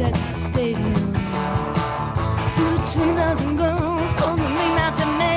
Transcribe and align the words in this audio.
At 0.00 0.12
the 0.14 0.26
stadium. 0.32 1.14
Ooh, 2.58 2.78
20,000 2.92 3.56
girls 3.56 4.14
coming 4.14 4.78
out 4.78 4.96
to 4.96 5.06
me. 5.20 5.36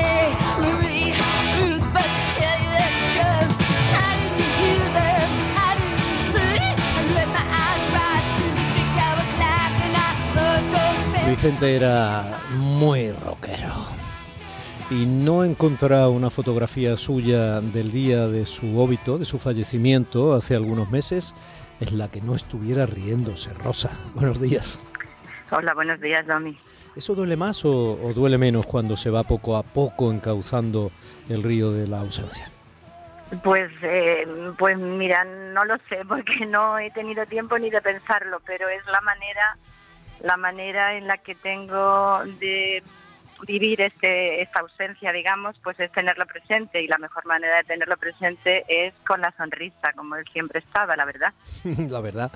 Marie, 0.63 1.11
Ruth, 1.59 1.85
but 1.93 2.03
to 2.03 2.21
tell 2.37 2.57
you 2.63 2.71
the 2.79 2.89
truth, 3.11 3.51
I 3.91 4.11
didn't 4.19 4.53
hear 4.63 4.85
them, 4.99 5.29
I 5.57 5.71
didn't 5.79 6.17
see. 6.31 6.63
I 6.95 7.01
let 7.17 7.29
my 7.37 7.45
eyes 7.63 7.85
rise 7.97 8.27
to 8.39 8.45
the 8.57 8.65
big 8.75 8.87
tower 8.95 9.25
clock 9.35 9.73
and 9.85 9.93
I 9.95 10.09
heard 10.35 10.65
those 10.75 11.03
bells. 11.11 11.27
Vicente 11.29 11.75
era 11.75 12.39
muy 12.57 13.11
rockero. 13.11 13.73
Y 14.89 15.05
no 15.05 15.43
he 15.43 15.47
encontrado 15.47 16.11
una 16.11 16.29
fotografía 16.29 16.97
suya 16.97 17.61
del 17.61 17.91
día 17.91 18.27
de 18.27 18.45
su 18.45 18.77
óbito, 18.79 19.17
de 19.17 19.25
su 19.25 19.39
fallecimiento 19.39 20.33
hace 20.33 20.55
algunos 20.55 20.91
meses, 20.91 21.33
en 21.91 21.97
la 21.97 22.09
que 22.09 22.21
no 22.21 22.35
estuviera 22.35 22.85
riéndose. 22.85 23.53
Rosa, 23.53 23.91
buenos 24.15 24.41
días. 24.41 24.79
Hola, 25.51 25.73
buenos 25.73 25.99
días, 26.01 26.25
Domi. 26.25 26.57
¿Eso 26.95 27.15
duele 27.15 27.35
más 27.35 27.65
o, 27.65 27.99
o 28.01 28.13
duele 28.13 28.37
menos 28.37 28.65
cuando 28.65 28.95
se 28.95 29.09
va 29.09 29.23
poco 29.23 29.57
a 29.57 29.63
poco 29.63 30.11
encauzando 30.11 30.91
el 31.29 31.43
río 31.43 31.71
de 31.71 31.87
la 31.87 31.99
ausencia? 31.99 32.49
Pues, 33.41 33.71
eh, 33.81 34.27
pues 34.57 34.77
mira, 34.77 35.23
no 35.23 35.65
lo 35.65 35.77
sé 35.89 36.01
porque 36.07 36.45
no 36.45 36.77
he 36.77 36.91
tenido 36.91 37.25
tiempo 37.25 37.57
ni 37.57 37.69
de 37.69 37.81
pensarlo, 37.81 38.41
pero 38.45 38.69
es 38.69 38.85
la 38.85 39.01
manera, 39.01 39.57
la 40.21 40.37
manera 40.37 40.95
en 40.95 41.07
la 41.07 41.17
que 41.17 41.33
tengo 41.35 42.23
de 42.39 42.83
vivir 43.45 43.81
este, 43.81 44.41
esta 44.41 44.61
ausencia, 44.61 45.11
digamos, 45.11 45.55
pues 45.63 45.79
es 45.79 45.91
tenerlo 45.91 46.25
presente 46.25 46.81
y 46.81 46.87
la 46.87 46.97
mejor 46.97 47.25
manera 47.25 47.57
de 47.57 47.63
tenerlo 47.63 47.97
presente 47.97 48.63
es 48.67 48.93
con 49.07 49.21
la 49.21 49.33
sonrisa, 49.37 49.91
como 49.95 50.15
él 50.15 50.25
siempre 50.33 50.59
estaba, 50.59 50.95
la 50.95 51.05
verdad. 51.05 51.33
la 51.89 52.01
verdad, 52.01 52.31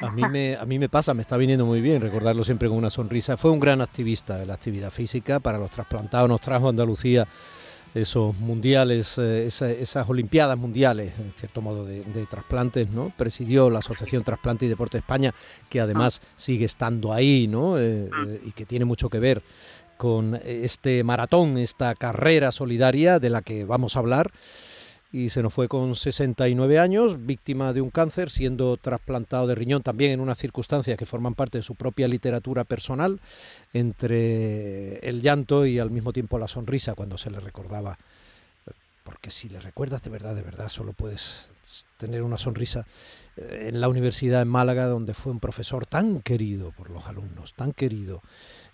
a 0.00 0.10
mí, 0.10 0.22
me, 0.30 0.56
a 0.56 0.64
mí 0.64 0.78
me 0.78 0.88
pasa, 0.88 1.14
me 1.14 1.22
está 1.22 1.36
viniendo 1.36 1.64
muy 1.66 1.80
bien 1.80 2.00
recordarlo 2.00 2.44
siempre 2.44 2.68
con 2.68 2.78
una 2.78 2.90
sonrisa. 2.90 3.36
Fue 3.36 3.50
un 3.50 3.60
gran 3.60 3.80
activista 3.80 4.36
de 4.38 4.46
la 4.46 4.54
actividad 4.54 4.90
física 4.90 5.40
para 5.40 5.58
los 5.58 5.70
trasplantados, 5.70 6.28
nos 6.28 6.40
trajo 6.40 6.66
a 6.66 6.70
Andalucía 6.70 7.26
esos 7.94 8.36
mundiales, 8.40 9.18
eh, 9.18 9.46
esa- 9.46 9.70
esas 9.70 10.08
olimpiadas 10.08 10.58
mundiales, 10.58 11.16
en 11.16 11.32
cierto 11.32 11.62
modo, 11.62 11.84
de, 11.84 12.02
de 12.02 12.26
trasplantes, 12.26 12.90
¿no? 12.90 13.12
Presidió 13.16 13.70
la 13.70 13.78
Asociación 13.78 14.24
Trasplante 14.24 14.66
y 14.66 14.68
Deporte 14.68 14.98
España, 14.98 15.32
que 15.70 15.80
además 15.80 16.20
sigue 16.34 16.64
estando 16.64 17.12
ahí, 17.12 17.46
¿no? 17.46 17.78
Eh, 17.78 18.10
eh, 18.26 18.40
y 18.46 18.50
que 18.50 18.66
tiene 18.66 18.84
mucho 18.84 19.08
que 19.08 19.20
ver 19.20 19.42
con 20.04 20.38
este 20.44 21.02
maratón, 21.02 21.56
esta 21.56 21.94
carrera 21.94 22.52
solidaria 22.52 23.18
de 23.18 23.30
la 23.30 23.40
que 23.40 23.64
vamos 23.64 23.96
a 23.96 24.00
hablar. 24.00 24.32
Y 25.10 25.30
se 25.30 25.42
nos 25.42 25.54
fue 25.54 25.66
con 25.66 25.96
69 25.96 26.78
años, 26.78 27.24
víctima 27.24 27.72
de 27.72 27.80
un 27.80 27.88
cáncer, 27.88 28.28
siendo 28.28 28.76
trasplantado 28.76 29.46
de 29.46 29.54
riñón 29.54 29.82
también 29.82 30.12
en 30.12 30.20
unas 30.20 30.36
circunstancias 30.36 30.98
que 30.98 31.06
forman 31.06 31.34
parte 31.34 31.56
de 31.56 31.62
su 31.62 31.74
propia 31.74 32.06
literatura 32.06 32.64
personal, 32.64 33.18
entre 33.72 34.98
el 34.98 35.22
llanto 35.22 35.64
y 35.64 35.78
al 35.78 35.90
mismo 35.90 36.12
tiempo 36.12 36.38
la 36.38 36.48
sonrisa 36.48 36.94
cuando 36.94 37.16
se 37.16 37.30
le 37.30 37.40
recordaba. 37.40 37.96
Porque 39.04 39.30
si 39.30 39.48
le 39.48 39.58
recuerdas 39.58 40.02
de 40.02 40.10
verdad, 40.10 40.34
de 40.34 40.42
verdad, 40.42 40.68
solo 40.68 40.92
puedes 40.92 41.48
tener 41.96 42.22
una 42.22 42.36
sonrisa 42.36 42.84
eh, 43.36 43.68
en 43.68 43.80
la 43.80 43.88
universidad 43.88 44.42
en 44.42 44.48
Málaga, 44.48 44.84
donde 44.84 45.14
fue 45.14 45.32
un 45.32 45.40
profesor 45.40 45.86
tan 45.86 46.20
querido 46.20 46.72
por 46.72 46.90
los 46.90 47.06
alumnos, 47.06 47.54
tan 47.54 47.72
querido, 47.72 48.22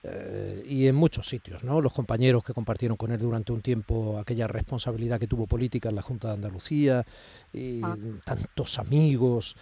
eh, 0.02 0.64
y 0.66 0.86
en 0.86 0.94
muchos 0.94 1.28
sitios, 1.28 1.62
¿no? 1.64 1.80
Los 1.80 1.92
compañeros 1.92 2.42
que 2.42 2.54
compartieron 2.54 2.96
con 2.96 3.12
él 3.12 3.18
durante 3.18 3.52
un 3.52 3.60
tiempo 3.60 4.18
aquella 4.18 4.46
responsabilidad 4.46 5.18
que 5.20 5.26
tuvo 5.26 5.46
política 5.46 5.88
en 5.90 5.96
la 5.96 6.02
Junta 6.02 6.28
de 6.28 6.34
Andalucía, 6.34 7.04
y 7.52 7.82
Ah. 7.82 7.96
tantos 8.24 8.78
amigos, 8.78 9.56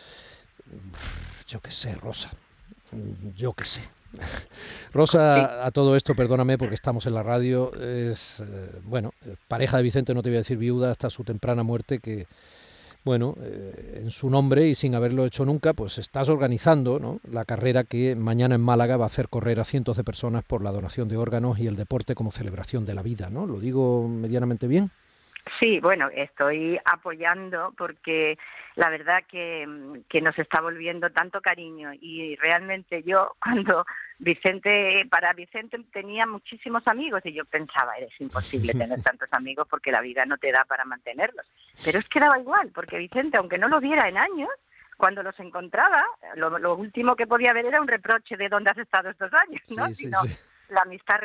yo 1.46 1.60
qué 1.60 1.70
sé, 1.72 1.94
Rosa, 1.94 2.30
yo 3.36 3.52
qué 3.52 3.64
sé. 3.64 3.80
Rosa, 4.92 5.66
a 5.66 5.70
todo 5.70 5.94
esto, 5.96 6.14
perdóname 6.14 6.56
porque 6.56 6.74
estamos 6.74 7.06
en 7.06 7.14
la 7.14 7.22
radio, 7.22 7.74
es, 7.74 8.40
eh, 8.40 8.80
bueno, 8.84 9.12
eh, 9.26 9.34
pareja 9.48 9.76
de 9.76 9.82
Vicente, 9.82 10.14
no 10.14 10.22
te 10.22 10.30
voy 10.30 10.36
a 10.36 10.40
decir 10.40 10.56
viuda, 10.56 10.90
hasta 10.90 11.10
su 11.10 11.24
temprana 11.24 11.62
muerte, 11.62 11.98
que, 11.98 12.26
bueno, 13.08 13.36
eh, 13.40 14.00
en 14.02 14.10
su 14.10 14.28
nombre 14.28 14.68
y 14.68 14.74
sin 14.74 14.94
haberlo 14.94 15.24
hecho 15.24 15.46
nunca, 15.46 15.72
pues 15.72 15.96
estás 15.96 16.28
organizando 16.28 16.98
¿no? 16.98 17.20
la 17.32 17.46
carrera 17.46 17.84
que 17.84 18.14
mañana 18.14 18.56
en 18.56 18.60
Málaga 18.60 18.98
va 18.98 19.04
a 19.04 19.06
hacer 19.06 19.30
correr 19.30 19.60
a 19.60 19.64
cientos 19.64 19.96
de 19.96 20.04
personas 20.04 20.44
por 20.44 20.62
la 20.62 20.72
donación 20.72 21.08
de 21.08 21.16
órganos 21.16 21.58
y 21.58 21.66
el 21.66 21.76
deporte 21.76 22.14
como 22.14 22.30
celebración 22.30 22.84
de 22.84 22.94
la 22.94 23.00
vida, 23.00 23.30
¿no? 23.30 23.46
¿Lo 23.46 23.60
digo 23.60 24.06
medianamente 24.06 24.66
bien? 24.66 24.90
Sí, 25.60 25.80
bueno, 25.80 26.08
estoy 26.14 26.78
apoyando 26.84 27.72
porque 27.76 28.38
la 28.74 28.90
verdad 28.90 29.24
que, 29.28 29.66
que 30.08 30.20
nos 30.20 30.38
está 30.38 30.60
volviendo 30.60 31.10
tanto 31.10 31.40
cariño 31.40 31.90
y 31.92 32.36
realmente 32.36 33.02
yo 33.02 33.34
cuando 33.42 33.84
Vicente, 34.18 35.06
para 35.10 35.32
Vicente 35.32 35.78
tenía 35.92 36.26
muchísimos 36.26 36.86
amigos 36.86 37.22
y 37.24 37.32
yo 37.32 37.44
pensaba, 37.44 37.96
es 37.98 38.12
imposible 38.20 38.72
tener 38.78 39.02
tantos 39.02 39.28
amigos 39.32 39.66
porque 39.68 39.92
la 39.92 40.00
vida 40.00 40.24
no 40.26 40.38
te 40.38 40.52
da 40.52 40.64
para 40.64 40.84
mantenerlos. 40.84 41.46
Pero 41.84 41.98
es 41.98 42.08
que 42.08 42.20
daba 42.20 42.38
igual, 42.38 42.70
porque 42.74 42.98
Vicente, 42.98 43.38
aunque 43.38 43.58
no 43.58 43.68
lo 43.68 43.80
viera 43.80 44.08
en 44.08 44.18
años, 44.18 44.50
cuando 44.96 45.22
los 45.22 45.38
encontraba, 45.38 46.04
lo, 46.34 46.58
lo 46.58 46.74
último 46.74 47.14
que 47.14 47.26
podía 47.26 47.52
ver 47.52 47.66
era 47.66 47.80
un 47.80 47.86
reproche 47.86 48.36
de 48.36 48.48
dónde 48.48 48.70
has 48.70 48.78
estado 48.78 49.10
estos 49.10 49.32
años, 49.32 49.62
¿no? 49.76 49.86
Sí, 49.88 50.10
sí. 50.10 50.48
La 50.68 50.82
amistad 50.82 51.20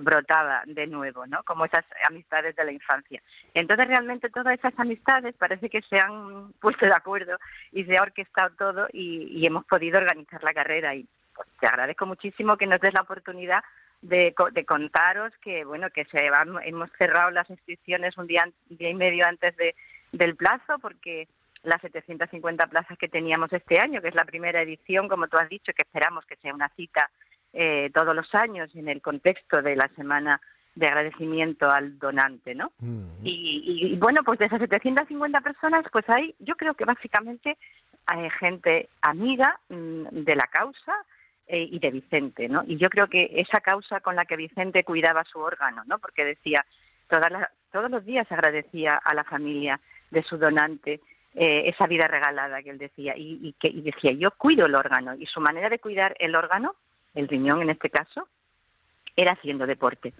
brotaba 0.00 0.62
de 0.66 0.86
nuevo, 0.86 1.26
¿no? 1.26 1.42
Como 1.44 1.64
esas 1.64 1.84
amistades 2.06 2.54
de 2.56 2.64
la 2.64 2.72
infancia. 2.72 3.22
Entonces 3.54 3.88
realmente 3.88 4.30
todas 4.30 4.58
esas 4.58 4.78
amistades 4.78 5.34
parece 5.36 5.68
que 5.68 5.82
se 5.82 5.98
han 5.98 6.52
puesto 6.54 6.86
de 6.86 6.94
acuerdo 6.94 7.36
y 7.72 7.84
se 7.84 7.96
ha 7.96 8.02
orquestado 8.02 8.54
todo 8.56 8.88
y, 8.92 9.46
hemos 9.46 9.64
podido 9.64 9.98
organizar 9.98 10.42
la 10.44 10.52
carrera 10.52 10.94
y 10.94 11.06
pues, 11.34 11.48
te 11.58 11.66
agradezco 11.66 12.04
muchísimo 12.04 12.58
que 12.58 12.66
nos 12.66 12.80
des 12.80 12.92
la 12.92 13.00
oportunidad 13.00 13.64
de, 14.02 14.34
de 14.52 14.64
contaros 14.66 15.32
que 15.40 15.64
bueno 15.64 15.88
que 15.90 16.04
se 16.04 16.28
van, 16.28 16.56
hemos 16.64 16.90
cerrado 16.98 17.30
las 17.30 17.48
inscripciones 17.48 18.18
un 18.18 18.26
día, 18.26 18.46
día 18.68 18.90
y 18.90 18.94
medio 18.94 19.26
antes 19.26 19.56
de, 19.56 19.74
del 20.12 20.36
plazo 20.36 20.78
porque 20.80 21.28
las 21.62 21.80
750 21.80 22.66
plazas 22.66 22.98
que 22.98 23.08
teníamos 23.08 23.52
este 23.52 23.80
año, 23.80 24.00
que 24.00 24.08
es 24.08 24.14
la 24.14 24.24
primera 24.24 24.62
edición, 24.62 25.08
como 25.08 25.28
tú 25.28 25.38
has 25.38 25.48
dicho, 25.48 25.72
que 25.72 25.82
esperamos 25.82 26.24
que 26.26 26.36
sea 26.36 26.54
una 26.54 26.68
cita 26.70 27.10
eh, 27.52 27.90
todos 27.94 28.14
los 28.14 28.34
años 28.34 28.70
en 28.74 28.88
el 28.88 29.00
contexto 29.02 29.62
de 29.62 29.76
la 29.76 29.88
semana 29.96 30.40
de 30.74 30.86
agradecimiento 30.86 31.68
al 31.70 31.98
donante, 31.98 32.54
¿no? 32.54 32.70
Y, 33.24 33.30
y- 33.66 33.92
y, 33.94 33.96
bueno, 33.96 34.22
pues 34.24 34.38
de 34.38 34.46
esas 34.46 34.60
750 34.60 35.40
personas, 35.40 35.84
pues 35.90 36.08
hay, 36.08 36.34
yo 36.38 36.54
creo 36.56 36.74
que 36.74 36.84
básicamente 36.84 37.56
hay 38.06 38.30
gente 38.30 38.88
amiga 39.02 39.58
mm, 39.68 40.04
de 40.12 40.36
la 40.36 40.46
causa 40.46 40.94
eh, 41.48 41.66
y 41.70 41.78
de 41.80 41.90
Vicente, 41.90 42.48
¿no? 42.48 42.62
Y 42.66 42.76
yo 42.76 42.90
creo 42.90 43.08
que 43.08 43.28
esa 43.36 43.60
causa 43.60 44.00
con 44.00 44.14
la 44.14 44.24
que 44.26 44.36
Vicente 44.36 44.84
cuidaba 44.84 45.24
su 45.24 45.40
órgano, 45.40 45.82
¿no? 45.86 45.98
Porque 45.98 46.24
decía, 46.24 46.64
todas 47.08 47.32
las- 47.32 47.48
todos 47.72 47.90
los 47.90 48.04
días 48.04 48.30
agradecía 48.30 49.00
a 49.02 49.14
la 49.14 49.24
familia 49.24 49.80
de 50.10 50.22
su 50.22 50.36
donante 50.38 51.00
eh, 51.34 51.68
esa 51.68 51.86
vida 51.86 52.06
regalada 52.08 52.62
que 52.62 52.70
él 52.70 52.78
decía 52.78 53.14
y, 53.16 53.38
y 53.42 53.52
que 53.54 53.68
y 53.68 53.82
decía, 53.82 54.12
yo 54.12 54.30
cuido 54.32 54.66
el 54.66 54.74
órgano 54.74 55.14
y 55.14 55.26
su 55.26 55.40
manera 55.40 55.68
de 55.68 55.78
cuidar 55.78 56.14
el 56.18 56.34
órgano, 56.34 56.74
el 57.18 57.28
riñón 57.28 57.62
en 57.62 57.70
este 57.70 57.90
caso, 57.90 58.28
era 59.16 59.32
haciendo 59.32 59.66
deporte. 59.66 60.12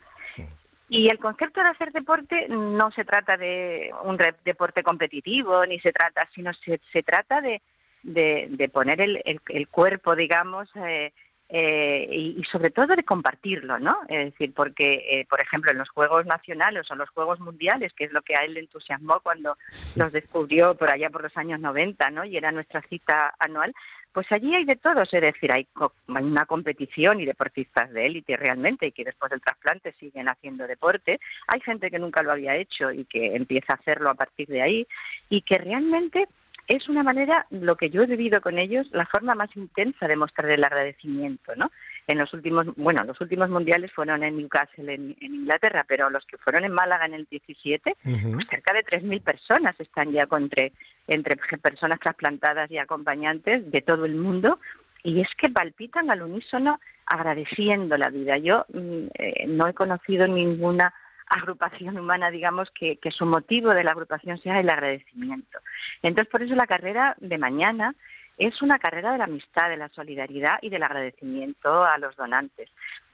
Y 0.89 1.09
el 1.11 1.19
concepto 1.19 1.61
de 1.63 1.69
hacer 1.69 1.93
deporte 1.93 2.47
no 2.49 2.91
se 2.93 3.05
trata 3.05 3.37
de 3.37 3.93
un 4.05 4.19
deporte 4.45 4.83
competitivo, 4.83 5.67
ni 5.67 5.79
se 5.81 5.93
trata, 5.93 6.27
sino 6.35 6.53
se, 6.55 6.81
se 6.93 7.03
trata 7.03 7.41
de, 7.43 7.61
de, 8.03 8.47
de 8.51 8.69
poner 8.69 9.01
el, 9.01 9.21
el, 9.25 9.41
el 9.49 9.69
cuerpo, 9.69 10.17
digamos, 10.17 10.69
eh, 10.77 11.13
eh, 11.51 12.07
y, 12.11 12.41
y 12.41 12.45
sobre 12.45 12.71
todo 12.71 12.95
de 12.95 13.05
compartirlo, 13.05 13.79
¿no? 13.79 14.01
Es 14.09 14.33
decir, 14.33 14.53
porque, 14.55 15.21
eh, 15.21 15.27
por 15.31 15.41
ejemplo, 15.41 15.71
en 15.71 15.79
los 15.79 15.89
Juegos 15.89 16.27
Nacionales 16.27 16.91
o 16.91 16.95
los 16.95 17.09
Juegos 17.09 17.41
Mundiales, 17.41 17.93
que 17.95 18.05
es 18.05 18.13
lo 18.13 18.21
que 18.21 18.35
a 18.35 18.45
él 18.45 18.55
le 18.55 18.61
entusiasmó 18.61 19.21
cuando 19.21 19.57
los 19.97 20.13
descubrió 20.13 20.75
por 20.75 20.91
allá 20.91 21.09
por 21.09 21.23
los 21.23 21.35
años 21.39 21.59
90, 21.61 22.11
¿no? 22.11 22.25
Y 22.25 22.37
era 22.37 22.53
nuestra 22.53 22.83
cita 22.83 23.35
anual, 23.39 23.75
pues 24.13 24.27
allí 24.31 24.55
hay 24.55 24.65
de 24.65 24.77
todo, 24.77 25.03
es 25.03 25.11
decir, 25.11 25.53
hay, 25.53 25.67
hay 26.09 26.25
una 26.25 26.47
competición 26.47 27.21
y 27.21 27.27
deportistas 27.27 27.93
de 27.93 28.07
élite 28.07 28.37
realmente 28.37 28.87
y 28.87 28.93
que 28.93 29.05
después 29.05 29.31
del 29.31 29.41
trasplante 29.41 29.93
siguen 30.01 30.29
haciendo 30.29 30.67
deporte. 30.67 31.21
Hay 31.47 31.61
gente 31.61 31.91
que 31.91 31.99
nunca 31.99 32.23
lo 32.23 32.33
había 32.33 32.57
hecho 32.57 32.91
y 32.91 33.05
que 33.05 33.37
empieza 33.37 33.75
a 33.75 33.77
hacerlo 33.77 34.11
a 34.11 34.15
partir 34.15 34.49
de 34.49 34.63
ahí 34.63 34.87
y 35.29 35.43
que 35.43 35.59
realmente 35.59 36.27
es 36.69 36.89
una 36.89 37.03
manera, 37.03 37.47
lo 37.51 37.77
que 37.77 37.89
yo 37.89 38.03
he 38.03 38.07
vivido 38.07 38.43
con 38.43 38.59
ellos, 38.59 38.87
la 38.93 39.07
forma 39.07 39.35
más 39.35 39.49
intensa 39.57 40.07
de 40.07 40.17
mostrar 40.17 40.51
el 40.51 40.63
agradecimiento, 40.63 41.57
¿no? 41.57 41.71
En 42.09 42.17
los 42.19 42.33
últimos, 42.33 42.67
bueno, 42.77 43.05
los 43.05 43.21
últimos 43.21 43.51
mundiales 43.51 43.93
fueron 43.93 44.25
en 44.25 44.39
Newcastle, 44.39 44.93
en, 44.93 45.15
en 45.21 45.35
Inglaterra, 45.35 45.85
pero 45.87 46.09
los 46.09 46.25
que 46.25 46.39
fueron 46.39 46.65
en 46.65 46.73
Málaga 46.73 47.05
en 47.05 47.13
el 47.13 47.27
17, 47.31 47.97
Ujú. 48.05 48.33
pues 48.33 48.47
cerca 48.49 48.73
de 48.73 48.83
3.000 48.83 49.23
personas 49.23 49.79
están 49.79 50.11
ya 50.11 50.27
entre, 50.33 50.73
entre 51.07 51.37
personas 51.59 52.01
trasplantadas 52.01 52.71
y 52.71 52.79
acompañantes 52.79 53.71
de 53.71 53.83
todo 53.83 54.07
el 54.07 54.15
mundo 54.15 54.59
y 55.03 55.21
es 55.21 55.29
que 55.37 55.51
palpitan 55.51 56.11
al 56.11 56.23
unísono 56.23 56.81
agradeciendo 57.05 57.97
la 57.99 58.09
vida. 58.09 58.39
Yo 58.39 58.65
mm, 58.73 59.07
eh, 59.15 59.47
no 59.47 59.69
he 59.69 59.75
conocido 59.75 60.27
ninguna 60.27 60.95
agrupación 61.29 61.99
humana, 61.99 62.31
digamos, 62.31 62.71
que, 62.71 62.97
que 62.97 63.11
su 63.11 63.27
motivo 63.27 63.75
de 63.75 63.85
la 63.85 63.91
agrupación 63.91 64.39
sea 64.39 64.61
el 64.61 64.71
agradecimiento. 64.71 65.59
Entonces, 66.03 66.31
por 66.31 66.43
eso 66.43 66.55
la 66.55 66.67
carrera 66.67 67.17
de 67.21 67.37
mañana 67.37 67.95
es 68.39 68.63
una 68.63 68.79
carrera 68.79 69.13
de 69.13 69.19
la 69.19 69.25
amistad, 69.25 69.69
de 69.69 69.77
la 69.77 69.89
solidaridad 69.89 70.59
y 70.63 70.71
del 70.71 70.83
agradecimiento 70.83 71.85
a 71.85 71.99
los 71.99 72.17
donantes. 72.17 72.71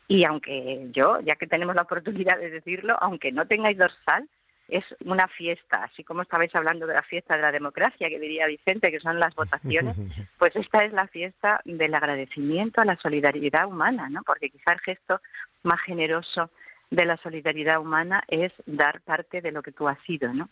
Y 0.06 0.24
aunque 0.26 0.88
yo, 0.92 1.20
ya 1.20 1.36
que 1.36 1.46
tenemos 1.46 1.74
la 1.74 1.82
oportunidad 1.82 2.38
de 2.38 2.50
decirlo, 2.50 2.96
aunque 3.00 3.32
no 3.32 3.46
tengáis 3.46 3.78
dorsal, 3.78 4.28
es 4.68 4.84
una 5.04 5.28
fiesta, 5.28 5.84
así 5.84 6.04
como 6.04 6.22
estabais 6.22 6.54
hablando 6.54 6.86
de 6.86 6.94
la 6.94 7.02
fiesta 7.02 7.36
de 7.36 7.42
la 7.42 7.52
democracia, 7.52 8.08
que 8.08 8.18
diría 8.18 8.46
Vicente, 8.46 8.90
que 8.90 9.00
son 9.00 9.18
las 9.18 9.34
votaciones, 9.36 9.98
pues 10.38 10.54
esta 10.56 10.84
es 10.84 10.92
la 10.92 11.06
fiesta 11.08 11.60
del 11.64 11.94
agradecimiento 11.94 12.80
a 12.80 12.84
la 12.84 12.96
solidaridad 12.96 13.66
humana, 13.66 14.08
¿no? 14.10 14.22
Porque 14.22 14.50
quizá 14.50 14.72
el 14.72 14.80
gesto 14.80 15.20
más 15.62 15.80
generoso 15.82 16.50
de 16.90 17.06
la 17.06 17.16
solidaridad 17.18 17.80
humana 17.80 18.24
es 18.28 18.52
dar 18.66 19.00
parte 19.00 19.40
de 19.40 19.52
lo 19.52 19.62
que 19.62 19.72
tú 19.72 19.88
has 19.88 19.98
sido, 20.02 20.32
¿no? 20.32 20.48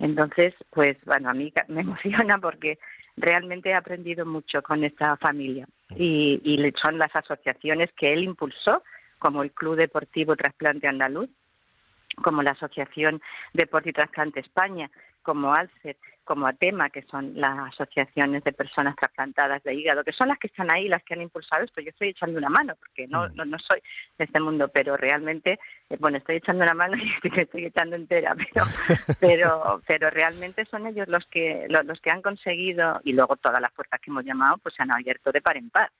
Entonces, 0.00 0.54
pues 0.70 0.96
bueno, 1.04 1.30
a 1.30 1.34
mí 1.34 1.52
me 1.68 1.80
emociona 1.82 2.38
porque 2.38 2.78
realmente 3.18 3.70
he 3.70 3.74
aprendido 3.74 4.24
mucho 4.24 4.62
con 4.62 4.84
esta 4.84 5.16
familia. 5.16 5.66
Y, 5.96 6.40
y 6.44 6.72
son 6.82 6.98
las 6.98 7.14
asociaciones 7.14 7.90
que 7.96 8.12
él 8.12 8.24
impulsó, 8.24 8.82
como 9.18 9.42
el 9.42 9.52
Club 9.52 9.76
Deportivo 9.76 10.36
Trasplante 10.36 10.88
Andaluz, 10.88 11.28
como 12.22 12.42
la 12.42 12.52
Asociación 12.52 13.20
Deporte 13.52 13.90
y 13.90 13.92
Trasplante 13.92 14.40
España, 14.40 14.90
como 15.22 15.52
ALCER, 15.52 15.96
como 16.24 16.46
ATEMA, 16.46 16.90
que 16.90 17.02
son 17.02 17.32
las 17.40 17.72
asociaciones 17.74 18.44
de 18.44 18.52
personas 18.52 18.96
trasplantadas 18.96 19.62
de 19.62 19.74
hígado, 19.74 20.04
que 20.04 20.12
son 20.12 20.28
las 20.28 20.38
que 20.38 20.46
están 20.46 20.70
ahí, 20.70 20.88
las 20.88 21.02
que 21.02 21.14
han 21.14 21.22
impulsado 21.22 21.64
esto. 21.64 21.80
Yo 21.80 21.90
estoy 21.90 22.08
echando 22.08 22.38
una 22.38 22.50
mano, 22.50 22.74
porque 22.78 23.06
no, 23.06 23.28
no, 23.30 23.44
no 23.44 23.58
soy 23.58 23.80
de 24.18 24.24
este 24.24 24.40
mundo, 24.40 24.68
pero 24.68 24.96
realmente, 24.96 25.58
eh, 25.88 25.96
bueno, 25.98 26.18
estoy 26.18 26.36
echando 26.36 26.64
una 26.64 26.74
mano 26.74 26.96
y 27.02 27.10
estoy, 27.14 27.42
estoy 27.42 27.64
echando 27.66 27.96
entera, 27.96 28.34
pero, 28.34 28.66
pero, 29.20 29.82
pero 29.86 30.10
realmente 30.10 30.64
son 30.66 30.86
ellos 30.86 31.08
los 31.08 31.26
que, 31.26 31.66
los, 31.68 31.84
los 31.86 32.00
que 32.00 32.10
han 32.10 32.22
conseguido, 32.22 33.00
y 33.04 33.12
luego 33.12 33.36
todas 33.36 33.60
las 33.60 33.72
puertas 33.72 34.00
que 34.00 34.10
hemos 34.10 34.24
llamado, 34.24 34.58
pues 34.58 34.74
se 34.74 34.82
han 34.82 34.92
abierto 34.92 35.32
de 35.32 35.40
par 35.40 35.56
en 35.56 35.70
par 35.70 35.90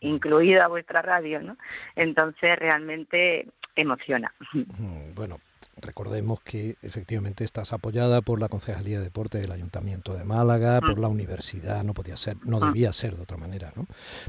incluida 0.00 0.66
vuestra 0.66 1.02
radio, 1.02 1.42
¿no? 1.42 1.56
Entonces 1.94 2.58
realmente 2.58 3.46
emociona. 3.76 4.32
Mm, 4.52 5.14
Bueno, 5.14 5.38
recordemos 5.76 6.40
que 6.42 6.76
efectivamente 6.82 7.44
estás 7.44 7.72
apoyada 7.72 8.20
por 8.22 8.40
la 8.40 8.48
Concejalía 8.48 8.98
de 8.98 9.04
Deporte 9.04 9.38
del 9.38 9.52
Ayuntamiento 9.52 10.14
de 10.14 10.24
Málaga, 10.24 10.80
por 10.80 10.98
Mm. 10.98 11.02
la 11.02 11.08
universidad, 11.08 11.82
no 11.84 11.94
podía 11.94 12.16
ser, 12.16 12.36
no 12.44 12.58
Mm. 12.60 12.64
debía 12.66 12.92
ser 12.92 13.14
de 13.16 13.22
otra 13.22 13.36
manera, 13.36 13.70
¿no? 13.76 13.86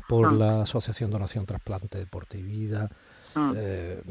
Por 0.07 0.31
Mm. 0.33 0.37
la 0.39 0.61
Asociación 0.63 1.11
Donación 1.11 1.45
Trasplante 1.45 1.97
Deporte 1.97 2.37
y 2.37 2.43
Vida, 2.43 2.89
eh, 3.55 4.01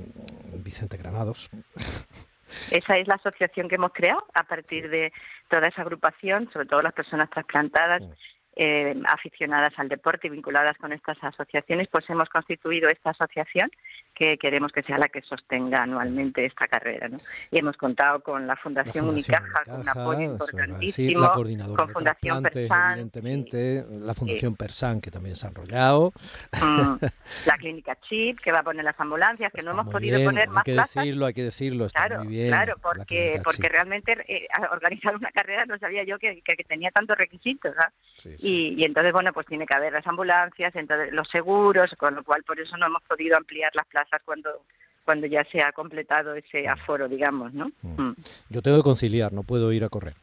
Vicente 0.65 0.97
Granados. 0.97 1.50
Esa 2.71 2.99
es 2.99 3.06
la 3.06 3.15
asociación 3.15 3.69
que 3.69 3.77
hemos 3.77 3.93
creado 3.93 4.25
a 4.35 4.43
partir 4.44 4.88
de 4.91 5.12
toda 5.49 5.69
esa 5.69 5.82
agrupación, 5.82 6.50
sobre 6.53 6.67
todo 6.67 6.82
las 6.82 6.93
personas 6.93 7.31
trasplantadas, 7.31 8.03
eh, 8.56 9.00
aficionadas 9.06 9.73
al 9.77 9.88
deporte 9.88 10.27
y 10.27 10.31
vinculadas 10.31 10.77
con 10.77 10.93
estas 10.93 11.17
asociaciones, 11.23 11.88
pues 11.91 12.09
hemos 12.11 12.29
constituido 12.29 12.88
esta 12.88 13.11
asociación 13.11 13.71
que 14.20 14.37
queremos 14.37 14.70
que 14.70 14.82
sea 14.82 14.99
la 14.99 15.08
que 15.08 15.22
sostenga 15.22 15.82
anualmente 15.82 16.44
esta 16.44 16.67
carrera. 16.67 17.08
¿no? 17.08 17.17
Y 17.50 17.58
hemos 17.58 17.75
contado 17.78 18.20
con 18.20 18.46
la 18.46 18.55
Fundación, 18.56 19.08
Unicaja, 19.08 19.64
con 19.64 19.81
un 19.81 19.88
apoyo 19.88 20.20
importantísimo, 20.20 21.20
la 21.22 21.32
coordinadora 21.32 21.84
con 21.84 21.93
Fundación 21.94 22.43
Persan, 22.43 22.93
evidentemente, 22.93 23.82
la 23.88 24.12
Fundación 24.14 24.56
Persan, 24.56 25.00
que 25.00 25.11
también 25.11 25.37
se 25.37 25.46
ha 25.46 25.49
enrollado. 25.49 26.12
Mm, 26.61 26.96
la 27.46 27.56
clínica 27.56 27.96
Chip, 28.08 28.38
que 28.40 28.52
va 28.52 28.58
a 28.58 28.62
poner 28.62 28.84
las 28.84 29.00
ambulancias, 29.00 29.50
que 29.52 29.61
Está 29.61 29.72
no 29.72 29.81
hemos 29.81 29.90
podido 29.93 30.19
bien, 30.19 30.28
poner 30.28 30.49
hay 30.49 30.55
más 30.55 30.64
que 30.64 30.75
plazas. 30.75 30.94
decirlo, 30.96 31.25
hay 31.25 31.32
que 31.34 31.43
decirlo, 31.44 31.87
está 31.87 32.06
Claro, 32.06 32.25
muy 32.25 32.34
bien. 32.34 32.49
claro, 32.49 32.75
la 32.76 32.82
porque 32.82 33.40
porque 33.43 33.62
Chip. 33.62 33.72
realmente 33.72 34.17
eh, 34.28 34.46
organizar 34.70 35.17
una 35.17 35.31
carrera 35.31 35.64
no 35.64 35.78
sabía 35.78 36.05
yo 36.05 36.19
que, 36.19 36.43
que- 36.43 36.56
que 36.56 36.64
tenía 36.64 36.90
tantos 36.90 37.17
requisitos. 37.17 37.75
Sí, 38.19 38.37
sí. 38.37 38.75
Y, 38.76 38.82
y 38.82 38.84
entonces, 38.84 39.14
bueno, 39.14 39.32
pues 39.32 39.46
tiene 39.46 39.64
que 39.67 39.75
haber 39.75 39.94
las 39.94 40.06
ambulancias, 40.06 40.76
entonces 40.76 41.11
los 41.14 41.26
seguros, 41.28 41.90
con 41.96 42.14
lo 42.14 42.22
cual 42.22 42.43
por 42.44 42.61
eso 42.61 42.76
no 42.76 42.84
hemos 42.87 43.02
podido 43.05 43.37
ampliar 43.38 43.70
las 43.75 43.87
plazas 43.87 44.09
cuando 44.18 44.50
cuando 45.02 45.26
ya 45.26 45.42
se 45.50 45.60
ha 45.60 45.72
completado 45.72 46.34
ese 46.34 46.68
aforo, 46.68 47.08
digamos, 47.08 47.52
¿no? 47.52 47.72
Mm. 47.82 48.00
Mm. 48.02 48.14
Yo 48.50 48.62
tengo 48.62 48.76
que 48.76 48.82
conciliar, 48.84 49.32
no 49.32 49.42
puedo 49.42 49.72
ir 49.72 49.82
a 49.82 49.88
correr. 49.88 50.14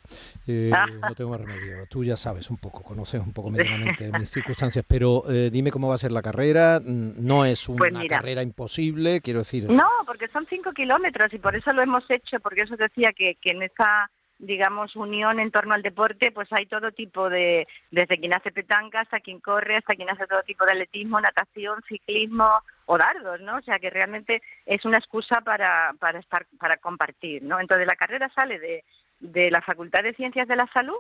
Eh, 0.46 0.72
Ah. 0.74 0.86
no 1.10 1.14
tengo 1.16 1.32
más 1.32 1.42
remedio. 1.42 1.86
Tú 1.90 2.06
ya 2.06 2.16
sabes 2.16 2.50
un 2.50 2.58
poco, 2.58 2.84
conoces 2.84 3.20
un 3.22 3.34
poco 3.34 3.50
medianamente 4.00 4.10
mis 4.18 4.30
circunstancias, 4.30 4.86
pero 4.88 5.24
eh, 5.30 5.50
dime 5.52 5.72
cómo 5.72 5.90
va 5.90 5.96
a 5.96 5.98
ser 5.98 6.14
la 6.14 6.22
carrera. 6.22 6.80
Mm, 6.80 7.14
No 7.18 7.44
es 7.44 7.68
una 7.68 7.80
Pues 7.80 8.08
carrera 8.08 8.42
imposible, 8.44 9.20
quiero 9.20 9.40
decir. 9.40 9.70
No, 9.70 9.90
porque 10.06 10.30
son 10.30 10.46
cinco 10.46 10.72
kilómetros 10.72 11.34
y 11.34 11.40
por 11.40 11.56
eso 11.56 11.74
lo 11.74 11.82
hemos 11.82 12.10
hecho, 12.10 12.40
porque 12.40 12.62
eso 12.62 12.78
decía 12.78 13.12
que, 13.12 13.36
que 13.42 13.50
en 13.52 13.64
esa 13.64 14.10
digamos, 14.40 14.96
unión 14.96 15.40
en 15.40 15.52
torno 15.52 15.74
al 15.74 15.82
deporte, 15.82 16.32
pues 16.32 16.48
hay 16.52 16.66
todo 16.68 16.92
tipo 16.92 17.30
de, 17.30 17.68
desde 17.92 18.18
quien 18.18 18.36
hace 18.36 18.52
petanca 18.52 19.02
hasta 19.02 19.20
quien 19.20 19.40
corre, 19.40 19.78
hasta 19.78 19.96
quien 19.96 20.10
hace 20.10 20.28
todo 20.28 20.44
tipo 20.44 20.66
de 20.66 20.74
atletismo, 20.74 21.20
natación, 21.20 21.82
ciclismo 21.88 22.50
o 22.86 22.98
dardos, 22.98 23.42
¿no? 23.42 23.58
O 23.58 23.62
sea 23.62 23.80
que 23.80 23.90
realmente 23.90 24.42
es 24.66 24.86
una 24.86 24.98
excusa 25.00 25.42
para, 25.42 25.94
para 26.00 26.20
estar, 26.20 26.46
para 26.60 26.78
compartir, 26.78 27.42
¿no? 27.44 27.60
Entonces 27.60 27.88
la 27.88 27.96
carrera 27.96 28.30
sale 28.36 28.60
de, 28.60 28.84
de 29.20 29.50
la 29.50 29.62
Facultad 29.62 30.04
de 30.04 30.14
Ciencias 30.14 30.48
de 30.48 30.56
la 30.56 30.70
Salud, 30.72 30.98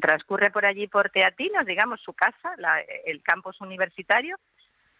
transcurre 0.00 0.50
por 0.50 0.66
allí 0.66 0.86
por 0.86 1.10
Teatinos, 1.10 1.64
digamos, 1.66 2.00
su 2.02 2.12
casa, 2.12 2.52
la- 2.58 2.80
el 3.06 3.22
campus 3.22 3.60
universitario, 3.60 4.36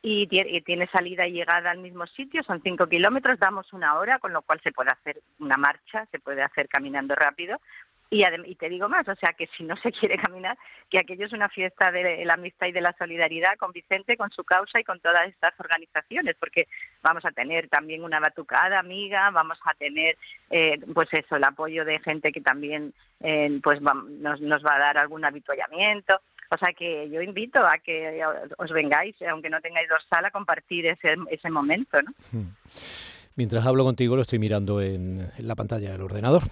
y 0.03 0.27
tie- 0.29 0.47
y 0.49 0.61
tiene 0.63 0.87
salida 0.89 1.27
y 1.27 1.33
llegada 1.33 1.71
al 1.71 1.79
mismo 1.79 2.07
sitio, 2.07 2.43
son 2.45 2.63
cinco 2.63 2.87
kilómetros, 2.87 3.39
damos 3.39 3.73
una 3.73 3.99
hora, 3.99 4.19
con 4.19 4.33
lo 4.33 4.43
cual 4.43 4.61
se 4.63 4.73
puede 4.73 4.91
hacer 4.91 5.21
una 5.41 5.57
marcha, 5.57 6.07
se 6.13 6.19
puede 6.21 6.43
hacer 6.43 6.69
caminando 6.69 7.15
rápido. 7.15 7.59
Y, 8.11 8.25
y 8.47 8.55
te 8.55 8.71
digo 8.71 8.89
más, 8.89 9.07
o 9.07 9.15
sea 9.17 9.35
que 9.35 9.49
si 9.49 9.65
no 9.65 9.77
se 9.77 9.93
quiere 9.93 10.17
caminar, 10.33 10.57
que 10.89 10.99
aquello 10.99 11.27
es 11.27 11.33
una 11.35 11.51
fiesta 11.51 11.91
de 11.93 12.25
la 12.25 12.35
amistad 12.35 12.67
y 12.69 12.73
de 12.73 12.81
la 12.81 12.95
solidaridad 12.99 13.57
con 13.59 13.71
Vicente, 13.73 14.17
con 14.17 14.31
su 14.31 14.45
causa 14.45 14.81
y 14.81 14.85
con 14.85 14.99
todas 15.01 15.29
estas 15.29 15.53
organizaciones, 15.61 16.35
porque 16.41 16.69
vamos 17.03 17.25
a 17.27 17.33
tener 17.33 17.69
también 17.69 18.03
una 18.03 18.19
batucada 18.19 18.79
amiga, 18.79 19.29
vamos 19.31 19.59
a 19.65 19.75
tener, 19.75 20.17
eh, 20.49 20.79
pues 20.95 21.09
eso, 21.13 21.37
el 21.37 21.45
apoyo 21.45 21.85
de 21.85 21.99
gente 22.01 22.33
que 22.33 22.41
también 22.41 22.95
eh, 23.21 23.61
pues 23.63 23.79
va- 23.81 24.03
nos, 24.09 24.41
nos 24.41 24.65
va 24.65 24.77
a 24.77 24.79
dar 24.79 24.97
algún 24.97 25.27
habituallamiento. 25.27 26.19
O 26.51 26.57
sea 26.57 26.73
que 26.73 27.09
yo 27.11 27.21
invito 27.21 27.59
a 27.59 27.79
que 27.79 28.21
os 28.57 28.71
vengáis, 28.71 29.15
aunque 29.31 29.51
no 29.51 29.61
tengáis 29.61 29.89
dorsal, 29.89 30.25
a 30.25 30.31
compartir 30.31 30.87
ese, 30.87 31.17
ese 31.31 31.51
momento, 31.51 32.01
¿no? 32.03 32.13
Mm. 32.33 32.49
Mientras 33.37 33.65
hablo 33.67 33.85
contigo 33.85 34.17
lo 34.17 34.23
estoy 34.23 34.39
mirando 34.39 34.81
en, 34.81 35.21
en 35.37 35.47
la 35.47 35.55
pantalla 35.55 35.93
del 35.93 36.01
ordenador 36.01 36.43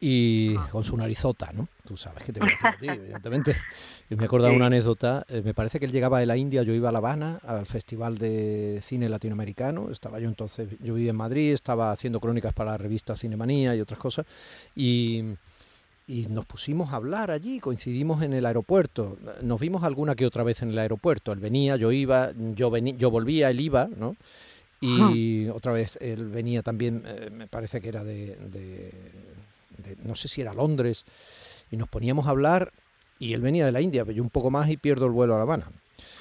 y 0.00 0.54
Ah. 0.58 0.68
con 0.70 0.84
su 0.84 0.96
narizota, 0.96 1.50
¿no? 1.54 1.66
Tú 1.86 1.96
sabes 1.96 2.24
que 2.24 2.32
te 2.32 2.40
voy 2.40 2.50
a 2.50 2.52
decir 2.52 2.66
a 2.66 2.76
ti, 2.76 2.86
evidentemente. 3.00 3.56
Y 4.10 4.16
me 4.16 4.24
he 4.24 4.26
acordado 4.26 4.50
de 4.50 4.56
una 4.56 4.66
anécdota, 4.66 5.24
eh, 5.28 5.40
me 5.42 5.54
parece 5.54 5.78
que 5.78 5.86
él 5.86 5.92
llegaba 5.92 6.18
de 6.18 6.26
la 6.26 6.36
India, 6.36 6.62
yo 6.62 6.74
iba 6.74 6.90
a 6.90 6.92
La 6.92 6.98
Habana, 6.98 7.38
al 7.46 7.64
Festival 7.64 8.18
de 8.18 8.80
Cine 8.82 9.08
Latinoamericano, 9.08 9.90
estaba 9.90 10.20
yo 10.20 10.28
entonces, 10.28 10.68
yo 10.80 10.94
vivía 10.94 11.12
en 11.12 11.16
Madrid, 11.16 11.52
estaba 11.52 11.90
haciendo 11.90 12.20
crónicas 12.20 12.52
para 12.52 12.72
la 12.72 12.78
revista 12.78 13.16
Cinemanía 13.16 13.74
y 13.74 13.80
otras 13.80 13.98
cosas, 13.98 14.26
y, 14.76 15.22
y 16.06 16.26
nos 16.26 16.44
pusimos 16.44 16.92
a 16.92 16.96
hablar 16.96 17.30
allí, 17.30 17.60
coincidimos 17.60 18.22
en 18.22 18.34
el 18.34 18.44
aeropuerto, 18.46 19.16
nos 19.42 19.60
vimos 19.60 19.82
alguna 19.84 20.14
que 20.14 20.26
otra 20.26 20.42
vez 20.42 20.62
en 20.62 20.68
el 20.70 20.78
aeropuerto, 20.78 21.32
él 21.32 21.38
venía, 21.38 21.76
yo 21.76 21.92
iba, 21.92 22.30
yo, 22.54 22.70
vení, 22.70 22.94
yo 22.96 23.10
volvía, 23.10 23.50
él 23.50 23.60
iba, 23.60 23.88
¿no? 23.96 24.16
Y 24.80 25.48
otra 25.48 25.72
vez 25.72 25.96
él 26.02 26.28
venía 26.28 26.62
también, 26.62 27.02
eh, 27.06 27.30
me 27.32 27.46
parece 27.46 27.80
que 27.80 27.88
era 27.88 28.04
de, 28.04 28.36
de- 28.36 28.92
de- 29.78 29.96
no 30.04 30.14
sé 30.14 30.28
si 30.28 30.42
era 30.42 30.52
Londres, 30.52 31.04
y 31.70 31.76
nos 31.78 31.88
poníamos 31.88 32.26
a 32.26 32.30
hablar, 32.30 32.70
y 33.18 33.32
él 33.32 33.40
venía 33.40 33.64
de 33.64 33.72
la 33.72 33.80
India, 33.80 34.04
pero 34.04 34.16
yo 34.16 34.22
un 34.22 34.28
poco 34.30 34.50
más 34.50 34.68
y 34.68 34.76
pierdo 34.76 35.06
el 35.06 35.12
vuelo 35.12 35.34
a 35.34 35.38
La 35.38 35.44
Habana. 35.44 35.70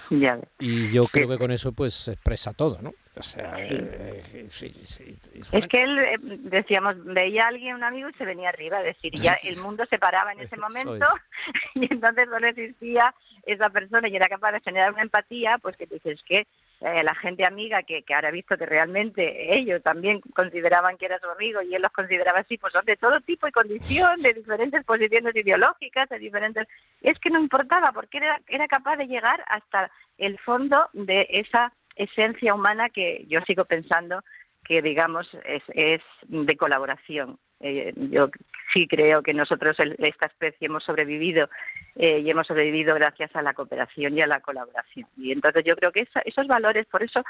Ya. 0.09 0.39
Y 0.59 0.89
yo 0.91 1.07
creo 1.07 1.27
que 1.27 1.37
con 1.37 1.51
eso 1.51 1.73
pues 1.73 1.93
se 1.93 2.13
expresa 2.13 2.53
todo, 2.53 2.77
¿no? 2.81 2.93
O 3.15 3.21
sea, 3.21 3.53
eh, 3.59 4.19
sí, 4.21 4.49
sí, 4.49 4.69
sí, 4.83 5.15
Es 5.51 5.67
que 5.67 5.81
él, 5.81 6.01
eh, 6.01 6.17
decíamos, 6.19 6.95
veía 7.05 7.43
a 7.43 7.47
alguien, 7.49 7.75
un 7.75 7.83
amigo, 7.83 8.09
y 8.09 8.13
se 8.13 8.25
venía 8.25 8.49
arriba, 8.49 8.79
es 8.79 8.95
decir, 8.95 9.13
ya 9.13 9.35
el 9.43 9.57
mundo 9.57 9.85
se 9.87 9.99
paraba 9.99 10.31
en 10.33 10.39
ese 10.39 10.57
momento 10.57 11.05
es. 11.05 11.53
y 11.75 11.93
entonces 11.93 12.27
solo 12.27 12.47
existía 12.47 13.13
esa 13.45 13.69
persona 13.69 14.07
y 14.07 14.15
era 14.15 14.27
capaz 14.27 14.53
de 14.53 14.61
generar 14.61 14.93
una 14.93 15.03
empatía, 15.03 15.59
pues 15.61 15.77
que 15.77 15.85
dices 15.85 16.21
que 16.27 16.47
eh, 16.81 17.03
la 17.03 17.13
gente 17.15 17.45
amiga 17.45 17.83
que, 17.83 18.01
que 18.01 18.15
ahora 18.15 18.29
ha 18.29 18.31
visto 18.31 18.57
que 18.57 18.65
realmente 18.65 19.55
ellos 19.57 19.83
también 19.83 20.19
consideraban 20.19 20.97
que 20.97 21.05
era 21.05 21.19
su 21.19 21.29
amigo 21.29 21.61
y 21.61 21.75
él 21.75 21.81
los 21.81 21.91
consideraba 21.91 22.39
así, 22.39 22.57
pues 22.57 22.73
son 22.73 22.83
de 22.85 22.97
todo 22.97 23.21
tipo 23.21 23.47
y 23.47 23.51
condición, 23.51 24.21
de 24.21 24.33
diferentes 24.33 24.83
posiciones 24.83 25.35
ideológicas, 25.35 26.09
de 26.09 26.19
diferentes... 26.19 26.67
Es 27.01 27.19
que 27.19 27.29
no 27.29 27.39
importaba 27.39 27.91
porque 27.93 28.17
era, 28.17 28.41
era 28.47 28.67
capaz 28.67 28.97
de 28.97 29.07
llegar 29.07 29.43
hasta 29.47 29.91
el 30.17 30.39
fondo 30.39 30.89
de 30.93 31.27
esa 31.29 31.71
esencia 31.95 32.53
humana 32.53 32.89
que 32.89 33.25
yo 33.27 33.41
sigo 33.41 33.65
pensando 33.65 34.23
que 34.65 34.81
digamos 34.81 35.29
es, 35.45 35.63
es 35.73 36.01
de 36.23 36.55
colaboración. 36.55 37.37
Eh, 37.59 37.93
yo 37.95 38.29
sí 38.73 38.87
creo 38.87 39.21
que 39.21 39.33
nosotros, 39.33 39.77
el- 39.79 39.95
esta 39.99 40.27
especie, 40.27 40.67
hemos 40.67 40.83
sobrevivido 40.83 41.49
eh, 41.95 42.19
y 42.19 42.29
hemos 42.29 42.47
sobrevivido 42.47 42.93
gracias 42.95 43.33
a 43.35 43.41
la 43.41 43.53
cooperación 43.53 44.17
y 44.17 44.21
a 44.21 44.27
la 44.27 44.39
colaboración. 44.41 45.07
Y 45.17 45.31
entonces 45.31 45.63
yo 45.65 45.75
creo 45.75 45.91
que 45.91 46.01
esa- 46.01 46.21
esos 46.25 46.47
valores, 46.47 46.85
por 46.87 47.03
eso, 47.03 47.23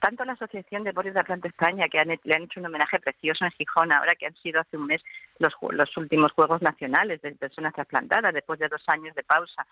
tanto 0.00 0.24
la 0.24 0.32
Asociación 0.32 0.84
de 0.84 0.92
Boris 0.92 1.12
de 1.14 1.20
la 1.20 1.24
Planta 1.24 1.48
España, 1.48 1.88
que 1.88 1.98
le 2.24 2.34
han 2.34 2.42
hecho 2.42 2.60
un 2.60 2.66
homenaje 2.66 3.00
precioso 3.00 3.44
en 3.44 3.50
Gijón, 3.52 3.92
ahora 3.92 4.14
que 4.14 4.26
han 4.26 4.36
sido 4.36 4.60
hace 4.60 4.76
un 4.78 4.86
mes 4.86 5.02
los, 5.38 5.52
los 5.70 5.96
últimos 5.96 6.32
Juegos 6.32 6.62
Nacionales 6.62 7.20
de 7.22 7.32
personas 7.32 7.74
trasplantadas, 7.74 8.32
después 8.32 8.58
de 8.58 8.68
dos 8.68 8.82
años 8.88 9.14
de 9.14 9.24
pausa, 9.24 9.66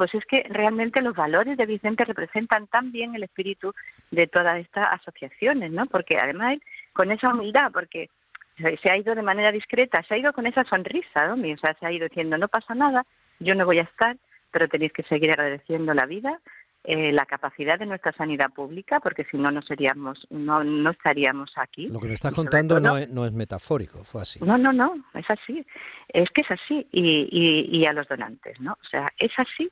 pues 0.00 0.14
es 0.14 0.24
que 0.24 0.46
realmente 0.48 1.02
los 1.02 1.14
valores 1.14 1.58
de 1.58 1.66
Vicente 1.66 2.06
representan 2.06 2.66
tan 2.68 2.90
bien 2.90 3.14
el 3.14 3.22
espíritu 3.22 3.74
de 4.10 4.26
todas 4.28 4.56
estas 4.58 4.86
asociaciones, 4.92 5.70
¿no? 5.72 5.84
Porque 5.84 6.16
además 6.18 6.56
con 6.94 7.12
esa 7.12 7.28
humildad, 7.34 7.70
porque 7.70 8.08
se 8.56 8.90
ha 8.90 8.96
ido 8.96 9.14
de 9.14 9.20
manera 9.20 9.52
discreta, 9.52 10.02
se 10.08 10.14
ha 10.14 10.16
ido 10.16 10.32
con 10.32 10.46
esa 10.46 10.64
sonrisa, 10.64 11.26
¿no? 11.26 11.34
O 11.34 11.56
sea, 11.58 11.76
se 11.78 11.84
ha 11.84 11.92
ido 11.92 12.08
diciendo, 12.08 12.38
no 12.38 12.48
pasa 12.48 12.74
nada, 12.74 13.04
yo 13.40 13.54
no 13.54 13.66
voy 13.66 13.78
a 13.78 13.82
estar, 13.82 14.16
pero 14.50 14.68
tenéis 14.68 14.94
que 14.94 15.02
seguir 15.02 15.32
agradeciendo 15.32 15.92
la 15.92 16.06
vida, 16.06 16.40
eh, 16.84 17.12
la 17.12 17.26
capacidad 17.26 17.78
de 17.78 17.84
nuestra 17.84 18.12
sanidad 18.12 18.48
pública, 18.54 19.00
porque 19.00 19.24
si 19.30 19.36
no, 19.36 19.50
no 19.50 19.60
seríamos, 19.60 20.26
no, 20.30 20.64
no 20.64 20.92
estaríamos 20.92 21.52
aquí. 21.56 21.88
Lo 21.88 22.00
que 22.00 22.08
me 22.08 22.14
estás 22.14 22.32
contando 22.32 22.76
todo- 22.76 22.88
no 22.88 22.96
es, 22.96 23.10
no 23.10 23.26
es 23.26 23.32
metafórico, 23.32 24.02
fue 24.02 24.22
así. 24.22 24.40
no, 24.42 24.56
no, 24.56 24.72
no, 24.72 24.94
es 25.12 25.26
así. 25.28 25.62
Es 26.08 26.30
que 26.30 26.40
es 26.40 26.50
así. 26.50 26.86
Y, 26.90 27.28
y, 27.30 27.78
y 27.80 27.84
a 27.84 27.92
los 27.92 28.08
donantes, 28.08 28.58
¿no? 28.60 28.72
O 28.72 28.86
sea, 28.90 29.06
es 29.18 29.32
así. 29.36 29.70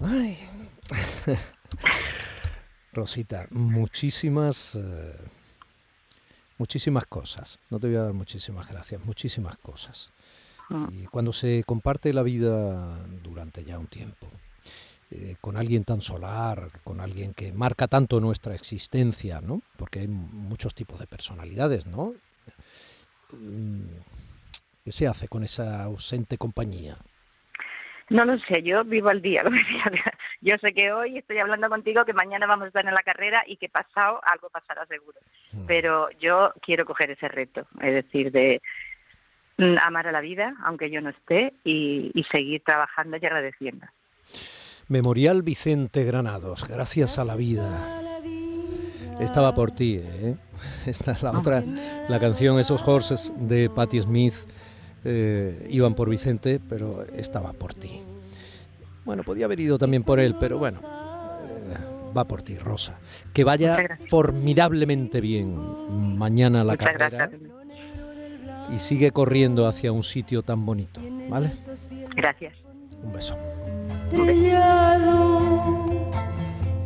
Ay. 0.00 0.38
Rosita, 2.92 3.46
muchísimas, 3.50 4.74
eh, 4.74 5.16
muchísimas 6.58 7.06
cosas. 7.06 7.58
No 7.70 7.78
te 7.78 7.86
voy 7.86 7.96
a 7.96 8.02
dar 8.02 8.12
muchísimas 8.12 8.68
gracias, 8.68 9.04
muchísimas 9.04 9.56
cosas. 9.58 10.10
Mm. 10.68 10.86
Y 10.92 11.06
cuando 11.06 11.32
se 11.32 11.62
comparte 11.64 12.12
la 12.12 12.22
vida 12.22 13.04
durante 13.22 13.64
ya 13.64 13.78
un 13.78 13.86
tiempo, 13.86 14.28
eh, 15.12 15.36
con 15.40 15.56
alguien 15.56 15.84
tan 15.84 16.02
solar, 16.02 16.68
con 16.84 17.00
alguien 17.00 17.34
que 17.34 17.52
marca 17.52 17.88
tanto 17.88 18.20
nuestra 18.20 18.54
existencia, 18.54 19.40
¿no? 19.40 19.62
Porque 19.76 20.00
hay 20.00 20.08
muchos 20.08 20.74
tipos 20.74 20.98
de 20.98 21.06
personalidades, 21.06 21.86
¿no? 21.86 22.14
Mm, 23.32 23.86
¿Qué 24.84 24.92
se 24.92 25.06
hace 25.06 25.28
con 25.28 25.44
esa 25.44 25.84
ausente 25.84 26.38
compañía? 26.38 26.96
No 28.10 28.24
lo 28.24 28.38
sé, 28.40 28.62
yo 28.62 28.84
vivo 28.84 29.08
al 29.08 29.22
día. 29.22 29.42
como 29.44 29.56
decía. 29.56 29.84
Yo 30.42 30.56
sé 30.60 30.72
que 30.72 30.92
hoy 30.92 31.18
estoy 31.18 31.38
hablando 31.38 31.68
contigo, 31.68 32.04
que 32.04 32.12
mañana 32.12 32.46
vamos 32.46 32.64
a 32.64 32.68
estar 32.68 32.84
en 32.86 32.94
la 32.94 33.02
carrera 33.02 33.42
y 33.46 33.56
que 33.56 33.68
pasado 33.68 34.20
algo 34.24 34.50
pasará 34.50 34.84
seguro. 34.86 35.18
Pero 35.66 36.08
yo 36.20 36.52
quiero 36.60 36.84
coger 36.84 37.12
ese 37.12 37.28
reto, 37.28 37.66
es 37.80 37.94
decir, 37.94 38.32
de 38.32 38.60
mm, 39.58 39.76
amar 39.82 40.08
a 40.08 40.12
la 40.12 40.20
vida, 40.20 40.54
aunque 40.64 40.90
yo 40.90 41.00
no 41.00 41.10
esté, 41.10 41.54
y, 41.64 42.10
y 42.14 42.24
seguir 42.24 42.62
trabajando 42.64 43.16
y 43.16 43.26
agradeciendo. 43.26 43.86
Memorial 44.88 45.42
Vicente 45.42 46.04
Granados, 46.04 46.66
gracias 46.66 47.18
a 47.18 47.24
la 47.24 47.36
vida. 47.36 48.00
Estaba 49.20 49.54
por 49.54 49.70
ti, 49.70 50.00
¿eh? 50.02 50.36
Esta 50.86 51.12
es 51.12 51.22
la 51.22 51.38
otra, 51.38 51.62
la 52.08 52.18
canción 52.18 52.58
Esos 52.58 52.86
Horses 52.88 53.32
de 53.36 53.68
Patti 53.68 54.00
Smith, 54.00 54.34
eh, 55.04 55.66
iban 55.70 55.94
por 55.94 56.08
Vicente, 56.08 56.60
pero 56.68 57.04
estaba 57.14 57.52
por 57.52 57.74
ti. 57.74 58.00
Bueno, 59.04 59.22
podía 59.22 59.46
haber 59.46 59.60
ido 59.60 59.78
también 59.78 60.02
por 60.02 60.20
él, 60.20 60.36
pero 60.38 60.58
bueno, 60.58 60.78
eh, 60.80 62.12
va 62.16 62.24
por 62.26 62.42
ti, 62.42 62.56
Rosa. 62.56 62.98
Que 63.32 63.44
vaya 63.44 63.76
formidablemente 64.08 65.20
bien 65.20 65.56
mañana 66.18 66.64
la 66.64 66.72
Muchas 66.74 66.86
carrera 66.86 67.08
gracias. 67.10 67.40
y 68.72 68.78
sigue 68.78 69.10
corriendo 69.10 69.66
hacia 69.66 69.90
un 69.92 70.02
sitio 70.02 70.42
tan 70.42 70.64
bonito, 70.66 71.00
¿vale? 71.28 71.50
Gracias. 72.14 72.54
Un 73.02 73.12
beso. 73.12 73.36
estrellado 74.12 75.40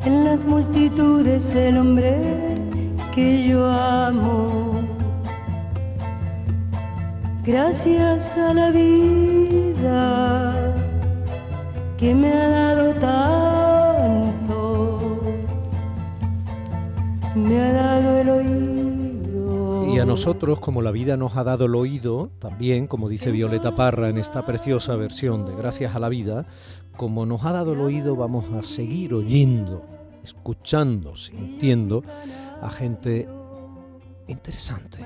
en 0.04 0.24
las 0.24 0.44
multitudes 0.44 1.54
el 1.56 1.78
hombre 1.78 2.16
que 3.14 3.48
yo 3.48 3.66
Gracias 7.54 8.36
a 8.36 8.52
la 8.52 8.72
vida 8.72 10.74
que 11.96 12.12
me 12.12 12.32
ha 12.32 12.48
dado 12.48 12.92
tanto, 12.96 14.98
me 17.36 17.60
ha 17.60 17.72
dado 17.72 18.18
el 18.18 18.28
oído. 18.28 19.86
Y 19.86 20.00
a 20.00 20.04
nosotros, 20.04 20.58
como 20.58 20.82
la 20.82 20.90
vida 20.90 21.16
nos 21.16 21.36
ha 21.36 21.44
dado 21.44 21.66
el 21.66 21.76
oído, 21.76 22.32
también, 22.40 22.88
como 22.88 23.08
dice 23.08 23.30
Violeta 23.30 23.76
Parra 23.76 24.08
en 24.08 24.18
esta 24.18 24.44
preciosa 24.44 24.96
versión 24.96 25.46
de 25.46 25.54
Gracias 25.54 25.94
a 25.94 26.00
la 26.00 26.08
vida, 26.08 26.46
como 26.96 27.24
nos 27.24 27.44
ha 27.44 27.52
dado 27.52 27.74
el 27.74 27.80
oído, 27.82 28.16
vamos 28.16 28.46
a 28.50 28.64
seguir 28.64 29.14
oyendo, 29.14 29.86
escuchando, 30.24 31.14
sintiendo 31.14 32.02
a 32.60 32.68
gente 32.68 33.28
interesante. 34.26 34.98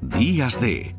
Días 0.00 0.58
de 0.58 0.98